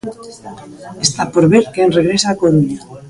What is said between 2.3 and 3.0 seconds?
á Coruña.